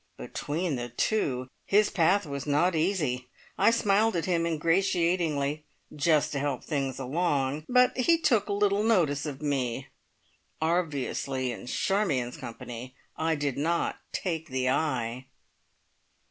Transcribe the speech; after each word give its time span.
Between 0.17 0.77
the 0.77 0.89
two 0.89 1.47
his 1.63 1.91
path 1.91 2.25
was 2.25 2.47
not 2.47 2.73
easy! 2.75 3.29
I 3.55 3.69
smiled 3.69 4.15
at 4.15 4.25
him 4.25 4.47
ingratiatingly, 4.47 5.63
just 5.95 6.31
to 6.31 6.39
help 6.39 6.63
things 6.63 6.97
along, 6.97 7.65
but 7.69 7.95
he 7.95 8.17
took 8.19 8.49
little 8.49 8.81
notice 8.81 9.27
of 9.27 9.43
me. 9.43 9.89
Obviously, 10.59 11.51
in 11.51 11.67
Charmion's 11.67 12.37
company 12.37 12.95
I 13.15 13.35
did 13.35 13.59
not 13.59 13.99
"take 14.11 14.49
the 14.49 14.69
eye!" 14.69 15.27